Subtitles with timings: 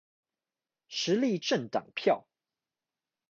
[0.03, 0.03] 時
[1.15, 2.25] 力政黨票